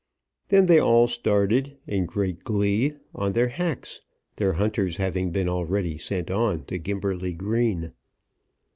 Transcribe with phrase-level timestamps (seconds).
[0.47, 4.01] Then they all started, in great glee, on their hacks,
[4.37, 7.91] their hunters having been already sent on to Gimberley Green.